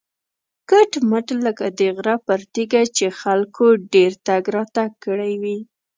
کټ 0.69 0.91
مټ 1.09 1.27
لکه 1.45 1.65
د 1.79 1.81
غره 1.95 2.15
پر 2.25 2.39
تیږه 2.53 2.83
چې 2.97 3.05
خلکو 3.21 3.65
ډېر 3.93 4.11
تګ 4.27 4.43
راتګ 4.55 4.91
کړی 5.05 5.33
وي. 5.41 5.57